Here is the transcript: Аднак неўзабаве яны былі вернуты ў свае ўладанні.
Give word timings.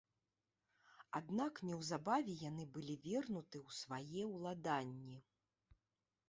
Аднак 1.19 1.59
неўзабаве 1.67 2.33
яны 2.49 2.65
былі 2.79 2.95
вернуты 3.05 3.57
ў 3.67 3.79
свае 3.81 4.23
ўладанні. 4.33 5.17